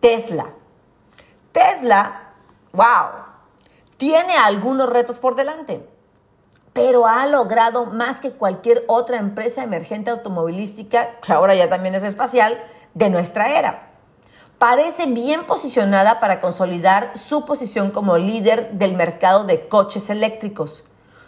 Tesla. 0.00 0.46
Tesla, 1.52 2.32
wow, 2.72 3.24
tiene 3.96 4.36
algunos 4.36 4.88
retos 4.90 5.18
por 5.18 5.34
delante, 5.34 5.88
pero 6.72 7.06
ha 7.06 7.26
logrado 7.26 7.86
más 7.86 8.20
que 8.20 8.32
cualquier 8.32 8.84
otra 8.88 9.18
empresa 9.18 9.62
emergente 9.62 10.10
automovilística, 10.10 11.20
que 11.20 11.32
ahora 11.32 11.54
ya 11.54 11.68
también 11.68 11.94
es 11.94 12.02
espacial, 12.02 12.60
de 12.94 13.10
nuestra 13.10 13.58
era. 13.58 13.90
Parece 14.58 15.06
bien 15.06 15.46
posicionada 15.46 16.20
para 16.20 16.40
consolidar 16.40 17.16
su 17.16 17.44
posición 17.44 17.90
como 17.90 18.18
líder 18.18 18.72
del 18.72 18.94
mercado 18.94 19.44
de 19.44 19.68
coches 19.68 20.10
eléctricos 20.10 20.84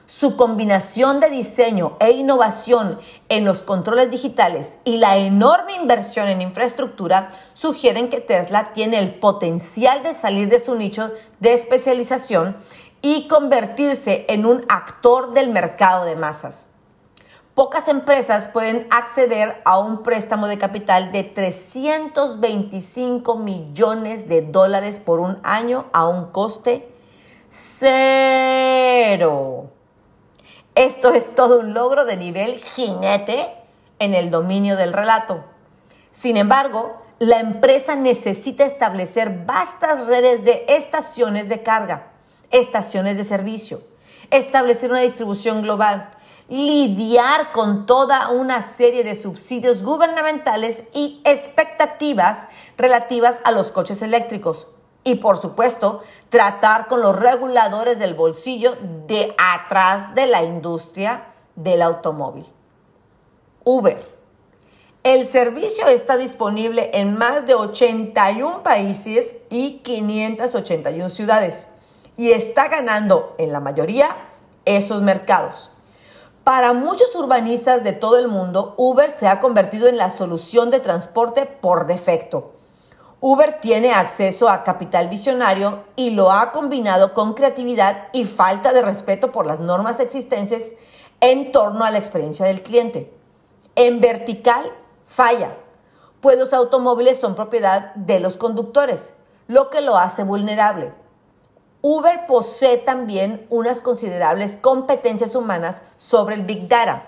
su 0.06 0.36
combinación 0.36 1.20
de 1.20 1.30
diseño 1.30 1.96
e 2.00 2.10
innovación 2.12 2.98
en 3.28 3.44
los 3.44 3.62
controles 3.62 4.10
digitales 4.10 4.72
y 4.84 4.96
la 4.98 5.16
enorme 5.16 5.74
inversión 5.74 6.28
en 6.28 6.40
infraestructura 6.40 7.30
sugieren 7.54 8.08
que 8.08 8.20
Tesla 8.20 8.72
tiene 8.72 8.98
el 8.98 9.14
potencial 9.14 10.02
de 10.02 10.14
salir 10.14 10.48
de 10.48 10.60
su 10.60 10.76
nicho 10.76 11.12
de 11.40 11.54
especialización 11.54 12.56
y 13.02 13.28
convertirse 13.28 14.24
en 14.28 14.46
un 14.46 14.64
actor 14.68 15.34
del 15.34 15.50
mercado 15.50 16.04
de 16.04 16.16
masas. 16.16 16.68
Pocas 17.54 17.88
empresas 17.88 18.48
pueden 18.48 18.86
acceder 18.90 19.62
a 19.64 19.78
un 19.78 20.02
préstamo 20.02 20.46
de 20.46 20.58
capital 20.58 21.10
de 21.10 21.24
325 21.24 23.36
millones 23.36 24.28
de 24.28 24.42
dólares 24.42 25.00
por 25.00 25.20
un 25.20 25.38
año 25.42 25.86
a 25.92 26.06
un 26.06 26.32
coste 26.32 26.92
cero. 27.48 29.70
Esto 30.76 31.14
es 31.14 31.34
todo 31.34 31.60
un 31.60 31.72
logro 31.72 32.04
de 32.04 32.18
nivel 32.18 32.58
jinete 32.58 33.50
en 33.98 34.14
el 34.14 34.30
dominio 34.30 34.76
del 34.76 34.92
relato. 34.92 35.42
Sin 36.12 36.36
embargo, 36.36 37.02
la 37.18 37.40
empresa 37.40 37.96
necesita 37.96 38.66
establecer 38.66 39.46
vastas 39.46 40.06
redes 40.06 40.44
de 40.44 40.66
estaciones 40.68 41.48
de 41.48 41.62
carga, 41.62 42.12
estaciones 42.50 43.16
de 43.16 43.24
servicio, 43.24 43.80
establecer 44.30 44.90
una 44.90 45.00
distribución 45.00 45.62
global, 45.62 46.10
lidiar 46.50 47.52
con 47.52 47.86
toda 47.86 48.28
una 48.28 48.60
serie 48.60 49.02
de 49.02 49.14
subsidios 49.14 49.82
gubernamentales 49.82 50.84
y 50.92 51.22
expectativas 51.24 52.48
relativas 52.76 53.40
a 53.44 53.50
los 53.50 53.72
coches 53.72 54.02
eléctricos, 54.02 54.68
y 55.06 55.14
por 55.14 55.38
supuesto 55.38 56.02
tratar 56.30 56.88
con 56.88 57.00
los 57.00 57.16
reguladores 57.16 57.96
del 57.96 58.14
bolsillo 58.14 58.76
de 59.06 59.32
atrás 59.38 60.12
de 60.16 60.26
la 60.26 60.42
industria 60.42 61.28
del 61.54 61.80
automóvil. 61.80 62.44
Uber. 63.62 64.04
El 65.04 65.28
servicio 65.28 65.86
está 65.86 66.16
disponible 66.16 66.90
en 66.92 67.16
más 67.16 67.46
de 67.46 67.54
81 67.54 68.64
países 68.64 69.36
y 69.48 69.78
581 69.84 71.08
ciudades 71.10 71.68
y 72.16 72.32
está 72.32 72.66
ganando 72.66 73.36
en 73.38 73.52
la 73.52 73.60
mayoría 73.60 74.08
esos 74.64 75.02
mercados. 75.02 75.70
Para 76.42 76.72
muchos 76.72 77.14
urbanistas 77.14 77.84
de 77.84 77.92
todo 77.92 78.18
el 78.18 78.26
mundo, 78.26 78.74
Uber 78.76 79.12
se 79.12 79.28
ha 79.28 79.38
convertido 79.38 79.86
en 79.86 79.98
la 79.98 80.10
solución 80.10 80.72
de 80.72 80.80
transporte 80.80 81.46
por 81.46 81.86
defecto 81.86 82.55
Uber 83.20 83.60
tiene 83.60 83.92
acceso 83.92 84.48
a 84.48 84.62
capital 84.62 85.08
visionario 85.08 85.84
y 85.96 86.10
lo 86.10 86.30
ha 86.30 86.52
combinado 86.52 87.14
con 87.14 87.32
creatividad 87.32 88.08
y 88.12 88.26
falta 88.26 88.74
de 88.74 88.82
respeto 88.82 89.32
por 89.32 89.46
las 89.46 89.58
normas 89.58 90.00
existentes 90.00 90.74
en 91.20 91.50
torno 91.50 91.84
a 91.84 91.90
la 91.90 91.98
experiencia 91.98 92.44
del 92.44 92.62
cliente. 92.62 93.12
En 93.74 94.00
vertical, 94.00 94.70
falla, 95.06 95.56
pues 96.20 96.38
los 96.38 96.52
automóviles 96.52 97.18
son 97.18 97.34
propiedad 97.34 97.94
de 97.94 98.20
los 98.20 98.36
conductores, 98.36 99.14
lo 99.48 99.70
que 99.70 99.80
lo 99.80 99.96
hace 99.96 100.22
vulnerable. 100.22 100.92
Uber 101.80 102.26
posee 102.26 102.78
también 102.78 103.46
unas 103.48 103.80
considerables 103.80 104.56
competencias 104.56 105.34
humanas 105.34 105.82
sobre 105.96 106.34
el 106.34 106.42
Big 106.42 106.68
Data. 106.68 107.06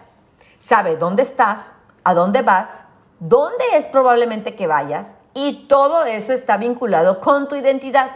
Sabe 0.59 0.97
dónde 0.97 1.23
estás, 1.23 1.75
a 2.03 2.15
dónde 2.15 2.43
vas, 2.43 2.83
dónde 3.19 3.65
es 3.75 3.87
probablemente 3.87 4.55
que 4.55 4.67
vayas 4.67 5.17
y 5.41 5.67
todo 5.69 6.05
eso 6.05 6.33
está 6.33 6.57
vinculado 6.57 7.21
con 7.21 7.47
tu 7.47 7.55
identidad. 7.55 8.11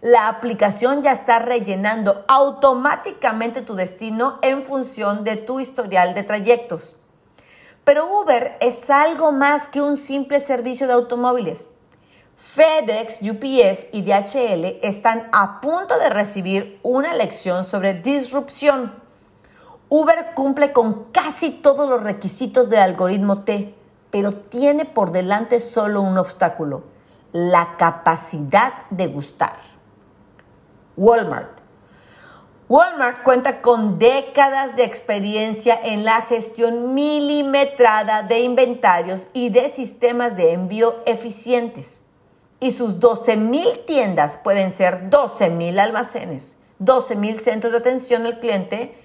La 0.00 0.28
aplicación 0.28 1.02
ya 1.02 1.10
está 1.10 1.40
rellenando 1.40 2.24
automáticamente 2.28 3.60
tu 3.60 3.74
destino 3.74 4.38
en 4.42 4.62
función 4.62 5.24
de 5.24 5.34
tu 5.34 5.58
historial 5.58 6.14
de 6.14 6.22
trayectos. 6.22 6.94
Pero 7.82 8.20
Uber 8.20 8.56
es 8.60 8.88
algo 8.88 9.32
más 9.32 9.66
que 9.66 9.82
un 9.82 9.96
simple 9.96 10.38
servicio 10.38 10.86
de 10.86 10.92
automóviles. 10.92 11.72
FedEx, 12.36 13.18
UPS 13.20 13.88
y 13.90 14.02
DHL 14.02 14.78
están 14.86 15.28
a 15.32 15.60
punto 15.60 15.98
de 15.98 16.08
recibir 16.08 16.78
una 16.84 17.14
lección 17.14 17.64
sobre 17.64 17.94
disrupción. 17.94 18.94
Uber 19.88 20.34
cumple 20.36 20.72
con 20.72 21.10
casi 21.10 21.50
todos 21.50 21.90
los 21.90 22.04
requisitos 22.04 22.70
del 22.70 22.78
algoritmo 22.78 23.42
T, 23.42 23.74
pero 24.10 24.34
tiene 24.34 24.84
por 24.84 25.12
delante 25.12 25.60
solo 25.60 26.02
un 26.02 26.18
obstáculo, 26.18 26.84
la 27.32 27.76
capacidad 27.76 28.86
de 28.90 29.06
gustar. 29.06 29.56
Walmart. 30.96 31.58
Walmart 32.68 33.22
cuenta 33.22 33.62
con 33.62 33.98
décadas 33.98 34.76
de 34.76 34.84
experiencia 34.84 35.78
en 35.82 36.04
la 36.04 36.20
gestión 36.22 36.92
milimetrada 36.92 38.22
de 38.22 38.40
inventarios 38.40 39.26
y 39.32 39.48
de 39.48 39.70
sistemas 39.70 40.36
de 40.36 40.52
envío 40.52 40.96
eficientes. 41.06 42.02
Y 42.60 42.72
sus 42.72 42.98
12.000 42.98 43.86
tiendas 43.86 44.36
pueden 44.36 44.72
ser 44.72 45.08
12.000 45.08 45.78
almacenes, 45.78 46.58
12.000 46.80 47.38
centros 47.38 47.72
de 47.72 47.78
atención 47.78 48.26
al 48.26 48.40
cliente 48.40 48.98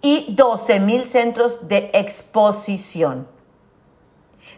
y 0.00 0.36
12.000 0.36 1.06
centros 1.06 1.68
de 1.68 1.90
exposición. 1.94 3.26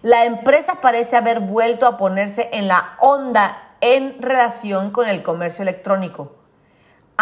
La 0.02 0.24
empresa 0.24 0.80
parece 0.80 1.16
haber 1.16 1.40
vuelto 1.40 1.86
a 1.86 1.96
ponerse 1.96 2.48
en 2.52 2.68
la 2.68 2.96
onda 3.00 3.74
en 3.80 4.20
relación 4.20 4.90
con 4.90 5.08
el 5.08 5.22
comercio 5.22 5.62
electrónico 5.62 6.40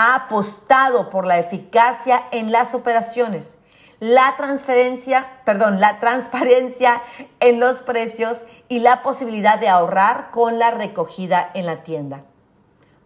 ha 0.01 0.15
apostado 0.15 1.11
por 1.11 1.27
la 1.27 1.41
eficacia 1.41 2.23
en 2.31 2.53
las 2.53 2.73
operaciones, 2.73 3.57
la 3.99 4.37
transferencia, 4.37 5.27
perdón, 5.45 5.81
la 5.81 5.99
transparencia 5.99 7.03
en 7.41 7.59
los 7.59 7.81
precios 7.81 8.45
y 8.69 8.79
la 8.79 9.03
posibilidad 9.03 9.59
de 9.59 9.69
ahorrar 9.69 10.31
con 10.31 10.61
la 10.61 10.71
recogida 10.71 11.51
en 11.53 11.67
la 11.67 11.83
tienda. 11.83 12.23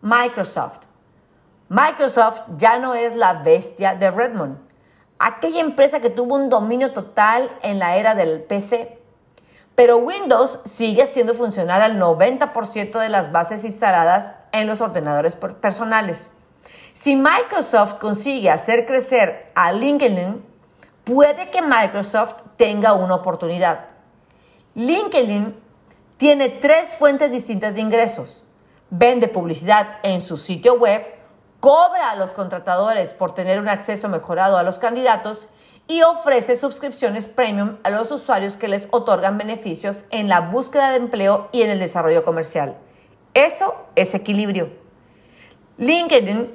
Microsoft. 0.03 0.81
Microsoft 1.71 2.43
ya 2.59 2.79
no 2.79 2.93
es 2.93 3.17
la 3.17 3.33
bestia 3.43 3.95
de 3.95 4.11
Redmond, 4.11 4.59
aquella 5.19 5.63
empresa 5.63 6.01
que 6.01 6.11
tuvo 6.11 6.35
un 6.35 6.51
dominio 6.51 6.93
total 6.93 7.51
en 7.63 7.79
la 7.79 7.97
era 7.97 8.15
del 8.15 8.43
PC. 8.43 8.99
Pero 9.75 9.97
Windows 9.97 10.61
sigue 10.65 11.07
siendo 11.07 11.35
funcional 11.35 11.83
al 11.83 11.99
90% 11.99 12.99
de 12.99 13.09
las 13.09 13.33
bases 13.33 13.65
instaladas 13.65 14.33
en 14.53 14.67
los 14.67 14.81
ordenadores 14.81 15.35
personales. 15.35 16.31
Si 16.95 17.17
Microsoft 17.17 17.95
consigue 17.95 18.51
hacer 18.51 18.87
crecer 18.87 19.51
a 19.55 19.73
LinkedIn, 19.73 20.45
puede 21.05 21.51
que 21.51 21.63
Microsoft 21.63 22.35
tenga 22.57 22.93
una 22.93 23.15
oportunidad. 23.15 23.87
LinkedIn 24.75 25.57
tiene 26.19 26.49
tres 26.49 26.97
fuentes 26.97 27.31
distintas 27.31 27.75
de 27.75 27.81
ingresos. 27.81 28.45
Vende 28.91 29.27
publicidad 29.27 29.99
en 30.03 30.21
su 30.21 30.37
sitio 30.37 30.75
web, 30.75 31.03
cobra 31.61 32.11
a 32.11 32.17
los 32.17 32.33
contratadores 32.33 33.15
por 33.15 33.35
tener 33.35 33.59
un 33.59 33.69
acceso 33.69 34.09
mejorado 34.11 34.59
a 34.59 34.63
los 34.63 34.79
candidatos 34.79 35.49
y 35.89 36.03
ofrece 36.03 36.57
suscripciones 36.57 37.29
premium 37.29 37.77
a 37.83 37.91
los 37.91 38.11
usuarios 38.11 38.57
que 38.57 38.69
les 38.69 38.89
otorgan 38.91 39.39
beneficios 39.39 40.05
en 40.11 40.29
la 40.29 40.41
búsqueda 40.41 40.91
de 40.91 40.97
empleo 40.97 41.49
y 41.53 41.63
en 41.63 41.71
el 41.71 41.79
desarrollo 41.79 42.25
comercial. 42.25 42.77
Eso 43.35 43.75
es 43.95 44.15
equilibrio. 44.15 44.71
LinkedIn 45.79 46.51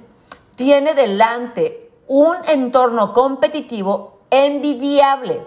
tiene 0.56 0.94
delante 0.94 1.92
un 2.08 2.36
entorno 2.48 3.14
competitivo 3.14 4.22
envidiable. 4.30 5.46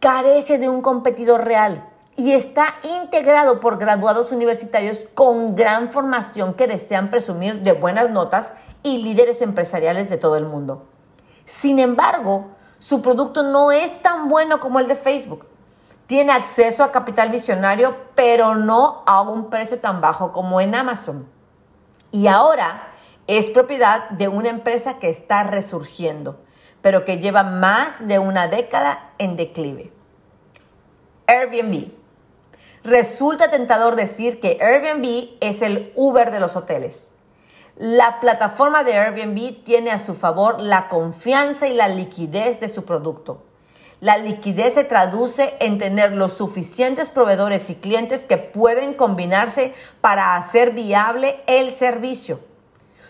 Carece 0.00 0.58
de 0.58 0.68
un 0.68 0.80
competidor 0.80 1.44
real 1.44 1.88
y 2.16 2.32
está 2.32 2.76
integrado 2.82 3.60
por 3.60 3.78
graduados 3.78 4.32
universitarios 4.32 5.00
con 5.14 5.54
gran 5.54 5.88
formación 5.88 6.54
que 6.54 6.66
desean 6.66 7.10
presumir 7.10 7.62
de 7.62 7.72
buenas 7.72 8.10
notas 8.10 8.52
y 8.82 8.98
líderes 8.98 9.40
empresariales 9.40 10.10
de 10.10 10.16
todo 10.16 10.36
el 10.36 10.44
mundo. 10.44 10.86
Sin 11.48 11.78
embargo, 11.78 12.48
su 12.78 13.00
producto 13.00 13.42
no 13.42 13.72
es 13.72 14.02
tan 14.02 14.28
bueno 14.28 14.60
como 14.60 14.80
el 14.80 14.86
de 14.86 14.96
Facebook. 14.96 15.46
Tiene 16.06 16.32
acceso 16.32 16.84
a 16.84 16.92
capital 16.92 17.30
visionario, 17.30 17.96
pero 18.14 18.54
no 18.54 19.02
a 19.06 19.22
un 19.22 19.48
precio 19.48 19.80
tan 19.80 20.02
bajo 20.02 20.30
como 20.30 20.60
en 20.60 20.74
Amazon. 20.74 21.26
Y 22.12 22.26
ahora 22.26 22.88
es 23.26 23.48
propiedad 23.48 24.10
de 24.10 24.28
una 24.28 24.50
empresa 24.50 24.98
que 24.98 25.08
está 25.08 25.42
resurgiendo, 25.42 26.38
pero 26.82 27.06
que 27.06 27.16
lleva 27.16 27.44
más 27.44 28.06
de 28.06 28.18
una 28.18 28.48
década 28.48 29.12
en 29.16 29.36
declive. 29.36 29.90
Airbnb. 31.26 31.92
Resulta 32.84 33.50
tentador 33.50 33.96
decir 33.96 34.38
que 34.38 34.58
Airbnb 34.60 35.38
es 35.40 35.62
el 35.62 35.94
Uber 35.96 36.30
de 36.30 36.40
los 36.40 36.56
hoteles. 36.56 37.10
La 37.80 38.18
plataforma 38.18 38.82
de 38.82 38.94
Airbnb 38.94 39.62
tiene 39.62 39.92
a 39.92 40.00
su 40.00 40.16
favor 40.16 40.60
la 40.60 40.88
confianza 40.88 41.68
y 41.68 41.74
la 41.74 41.86
liquidez 41.86 42.58
de 42.58 42.68
su 42.68 42.84
producto. 42.84 43.44
La 44.00 44.18
liquidez 44.18 44.74
se 44.74 44.82
traduce 44.82 45.54
en 45.60 45.78
tener 45.78 46.12
los 46.12 46.32
suficientes 46.32 47.08
proveedores 47.08 47.70
y 47.70 47.76
clientes 47.76 48.24
que 48.24 48.36
pueden 48.36 48.94
combinarse 48.94 49.74
para 50.00 50.34
hacer 50.34 50.72
viable 50.72 51.40
el 51.46 51.70
servicio. 51.70 52.40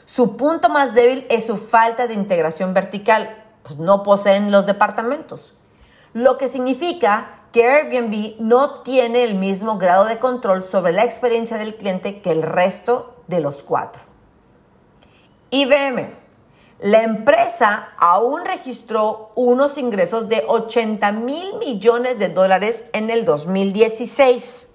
Su 0.05 0.37
punto 0.37 0.69
más 0.69 0.93
débil 0.93 1.27
es 1.31 1.47
su 1.47 1.57
falta 1.57 2.07
de 2.07 2.13
integración 2.13 2.75
vertical, 2.75 3.43
pues 3.63 3.79
no 3.79 4.03
poseen 4.03 4.51
los 4.51 4.67
departamentos. 4.67 5.55
Lo 6.13 6.37
que 6.37 6.51
significa 6.51 7.41
que 7.53 7.67
Airbnb 7.67 8.39
no 8.39 8.83
tiene 8.83 9.25
el 9.25 9.35
mismo 9.35 9.79
grado 9.79 10.05
de 10.05 10.19
control 10.19 10.63
sobre 10.63 10.93
la 10.93 11.05
experiencia 11.05 11.57
del 11.57 11.77
cliente 11.77 12.21
que 12.21 12.33
el 12.33 12.43
resto 12.43 13.17
de 13.29 13.41
los 13.41 13.63
cuatro. 13.63 14.08
IBM. 15.51 16.15
La 16.81 17.03
empresa 17.03 17.89
aún 17.99 18.45
registró 18.45 19.33
unos 19.35 19.79
ingresos 19.79 20.29
de 20.29 20.45
80 20.47 21.11
mil 21.13 21.55
millones 21.55 22.19
de 22.19 22.29
dólares 22.29 22.85
en 22.93 23.09
el 23.09 23.25
2016. 23.25 24.69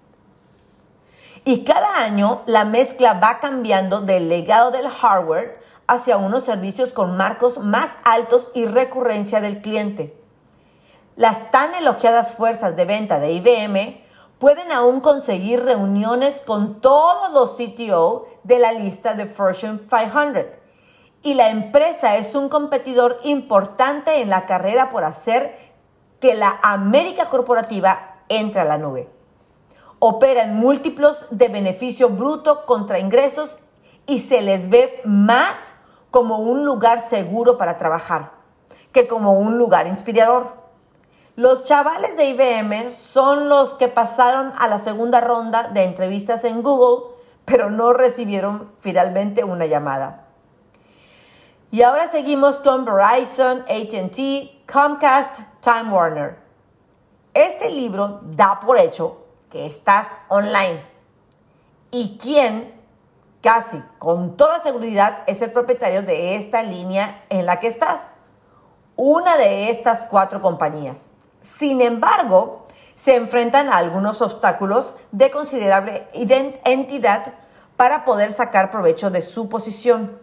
Y 1.46 1.64
cada 1.64 2.04
año 2.04 2.42
la 2.48 2.66
mezcla 2.66 3.14
va 3.14 3.40
cambiando 3.40 4.02
del 4.02 4.30
legado 4.30 4.72
del 4.72 4.90
hardware 4.90 5.60
hacia 5.86 6.18
unos 6.18 6.44
servicios 6.44 6.92
con 6.92 7.18
marcos 7.18 7.60
más 7.60 7.98
altos 8.04 8.50
y 8.56 8.66
recurrencia 8.66 9.42
del 9.42 9.62
cliente. 9.62 10.18
Las 11.16 11.52
tan 11.52 11.76
elogiadas 11.76 12.34
fuerzas 12.34 12.76
de 12.76 12.86
venta 12.86 13.20
de 13.20 13.34
IBM 13.34 14.02
pueden 14.40 14.72
aún 14.72 15.02
conseguir 15.02 15.64
reuniones 15.64 16.42
con 16.42 16.82
todos 16.82 17.32
los 17.32 17.58
CTO 17.58 18.26
de 18.44 18.58
la 18.58 18.72
lista 18.72 19.14
de 19.14 19.28
Fortune 19.28 19.80
500. 19.88 20.62
Y 21.24 21.34
la 21.34 21.50
empresa 21.50 22.18
es 22.18 22.36
un 22.36 22.50
competidor 22.50 23.20
importante 23.24 24.22
en 24.22 24.30
la 24.30 24.46
carrera 24.46 24.90
por 24.90 25.04
hacer 25.04 25.58
que 26.20 26.36
la 26.36 26.60
América 26.62 27.26
corporativa 27.26 28.18
entre 28.30 28.62
a 28.62 28.66
la 28.66 28.78
nube 28.78 29.10
opera 30.06 30.44
en 30.44 30.58
múltiplos 30.58 31.26
de 31.30 31.48
beneficio 31.48 32.10
bruto 32.10 32.66
contra 32.66 33.00
ingresos 33.00 33.60
y 34.06 34.20
se 34.20 34.42
les 34.42 34.70
ve 34.70 35.00
más 35.06 35.76
como 36.12 36.40
un 36.40 36.66
lugar 36.66 37.00
seguro 37.00 37.58
para 37.58 37.78
trabajar 37.78 38.32
que 38.92 39.08
como 39.08 39.40
un 39.40 39.58
lugar 39.58 39.88
inspirador. 39.88 40.58
Los 41.38 41.64
chavales 41.64 42.18
de 42.18 42.26
IBM 42.26 42.92
son 42.92 43.48
los 43.48 43.76
que 43.76 43.88
pasaron 43.88 44.52
a 44.60 44.68
la 44.68 44.78
segunda 44.78 45.22
ronda 45.22 45.70
de 45.70 45.84
entrevistas 45.84 46.44
en 46.44 46.64
Google, 46.64 47.16
pero 47.46 47.70
no 47.72 47.94
recibieron 47.94 48.74
finalmente 48.82 49.46
una 49.46 49.68
llamada. 49.68 50.23
Y 51.74 51.82
ahora 51.82 52.08
seguimos 52.08 52.60
con 52.60 52.86
Verizon, 52.86 53.62
ATT, 53.62 54.72
Comcast, 54.72 55.40
Time 55.60 55.90
Warner. 55.90 56.38
Este 57.34 57.72
libro 57.72 58.20
da 58.22 58.60
por 58.60 58.78
hecho 58.78 59.26
que 59.50 59.66
estás 59.66 60.06
online 60.30 60.86
y 61.90 62.20
quién 62.22 62.80
casi 63.42 63.82
con 63.98 64.38
toda 64.38 64.60
seguridad 64.60 65.24
es 65.26 65.42
el 65.42 65.52
propietario 65.52 66.04
de 66.04 66.36
esta 66.36 66.62
línea 66.62 67.26
en 67.30 67.48
la 67.48 67.60
que 67.60 67.70
estás. 67.70 68.12
Una 68.96 69.36
de 69.36 69.72
estas 69.72 70.06
cuatro 70.06 70.44
compañías. 70.44 71.10
Sin 71.42 71.82
embargo, 71.82 72.68
se 72.94 73.16
enfrentan 73.16 73.74
a 73.74 73.78
algunos 73.78 74.22
obstáculos 74.22 74.94
de 75.12 75.32
considerable 75.32 76.08
entidad 76.66 77.34
para 77.76 78.04
poder 78.04 78.32
sacar 78.32 78.70
provecho 78.70 79.10
de 79.10 79.24
su 79.24 79.50
posición. 79.50 80.22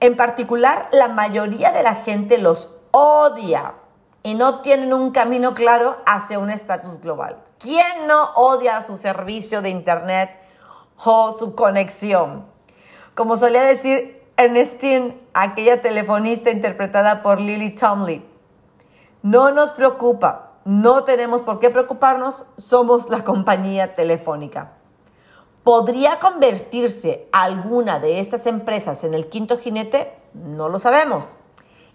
En 0.00 0.16
particular, 0.16 0.88
la 0.92 1.08
mayoría 1.08 1.72
de 1.72 1.82
la 1.82 1.94
gente 1.94 2.38
los 2.38 2.74
odia 2.90 3.74
y 4.22 4.34
no 4.34 4.60
tienen 4.60 4.94
un 4.94 5.10
camino 5.10 5.52
claro 5.52 5.98
hacia 6.06 6.38
un 6.38 6.50
estatus 6.50 7.00
global. 7.00 7.36
¿Quién 7.58 8.06
no 8.06 8.30
odia 8.34 8.80
su 8.80 8.96
servicio 8.96 9.60
de 9.60 9.68
Internet 9.68 10.30
o 11.04 11.32
su 11.32 11.54
conexión? 11.54 12.46
Como 13.14 13.36
solía 13.36 13.62
decir 13.62 14.22
Ernestine, 14.38 15.20
aquella 15.34 15.82
telefonista 15.82 16.50
interpretada 16.50 17.22
por 17.22 17.38
Lily 17.38 17.74
Tomley, 17.74 18.26
no 19.22 19.52
nos 19.52 19.70
preocupa, 19.70 20.52
no 20.64 21.04
tenemos 21.04 21.42
por 21.42 21.58
qué 21.58 21.68
preocuparnos, 21.68 22.46
somos 22.56 23.10
la 23.10 23.22
compañía 23.22 23.94
telefónica. 23.94 24.72
¿Podría 25.64 26.18
convertirse 26.18 27.28
alguna 27.32 28.00
de 28.00 28.18
estas 28.18 28.46
empresas 28.46 29.04
en 29.04 29.12
el 29.12 29.28
quinto 29.28 29.58
jinete? 29.58 30.12
No 30.32 30.68
lo 30.70 30.78
sabemos. 30.78 31.34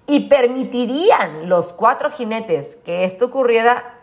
¿Y 0.05 0.29
permitirían 0.29 1.49
los 1.49 1.73
cuatro 1.73 2.11
jinetes 2.11 2.75
que 2.75 3.05
esto 3.05 3.25
ocurriera? 3.25 4.01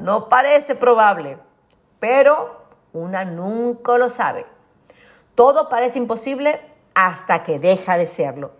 No 0.00 0.28
parece 0.28 0.74
probable, 0.74 1.38
pero 2.00 2.62
una 2.92 3.24
nunca 3.24 3.96
lo 3.96 4.08
sabe. 4.08 4.44
Todo 5.36 5.68
parece 5.68 5.98
imposible 5.98 6.60
hasta 6.94 7.44
que 7.44 7.60
deja 7.60 7.96
de 7.96 8.08
serlo. 8.08 8.50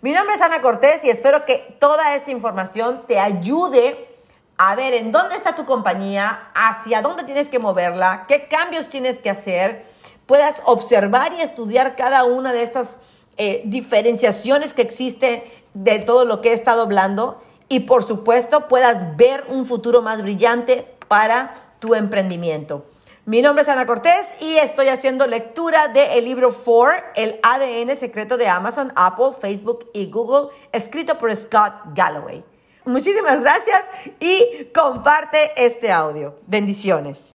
Mi 0.00 0.12
nombre 0.12 0.34
es 0.34 0.42
Ana 0.42 0.60
Cortés 0.60 1.04
y 1.04 1.10
espero 1.10 1.44
que 1.46 1.76
toda 1.78 2.16
esta 2.16 2.32
información 2.32 3.04
te 3.06 3.20
ayude 3.20 4.13
a 4.56 4.74
ver 4.76 4.94
en 4.94 5.12
dónde 5.12 5.36
está 5.36 5.54
tu 5.54 5.64
compañía, 5.64 6.50
hacia 6.54 7.02
dónde 7.02 7.24
tienes 7.24 7.48
que 7.48 7.58
moverla, 7.58 8.24
qué 8.28 8.46
cambios 8.48 8.88
tienes 8.88 9.18
que 9.18 9.30
hacer, 9.30 9.84
puedas 10.26 10.62
observar 10.64 11.32
y 11.32 11.40
estudiar 11.40 11.96
cada 11.96 12.24
una 12.24 12.52
de 12.52 12.62
estas 12.62 12.98
eh, 13.36 13.62
diferenciaciones 13.64 14.72
que 14.72 14.82
existen 14.82 15.42
de 15.74 15.98
todo 15.98 16.24
lo 16.24 16.40
que 16.40 16.50
he 16.50 16.54
estado 16.54 16.82
hablando 16.82 17.42
y 17.68 17.80
por 17.80 18.04
supuesto 18.04 18.68
puedas 18.68 19.16
ver 19.16 19.44
un 19.48 19.66
futuro 19.66 20.02
más 20.02 20.22
brillante 20.22 20.86
para 21.08 21.54
tu 21.80 21.94
emprendimiento. 21.94 22.86
Mi 23.26 23.40
nombre 23.42 23.62
es 23.62 23.68
Ana 23.68 23.86
Cortés 23.86 24.26
y 24.40 24.58
estoy 24.58 24.88
haciendo 24.88 25.26
lectura 25.26 25.88
del 25.88 26.24
libro 26.24 26.54
4, 26.54 27.04
El 27.16 27.40
ADN 27.42 27.96
secreto 27.96 28.36
de 28.36 28.48
Amazon, 28.48 28.92
Apple, 28.96 29.30
Facebook 29.40 29.90
y 29.94 30.10
Google, 30.10 30.50
escrito 30.72 31.18
por 31.18 31.34
Scott 31.34 31.72
Galloway. 31.94 32.44
Muchísimas 32.84 33.40
gracias 33.40 33.82
y 34.20 34.66
comparte 34.74 35.52
este 35.56 35.90
audio. 35.90 36.34
Bendiciones. 36.46 37.32